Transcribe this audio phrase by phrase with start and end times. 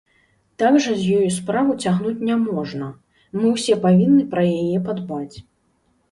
[0.61, 2.87] Так жа з ёю справу цягнуць няможна,
[3.39, 5.35] мы ўсе павінны пра яе падбаць.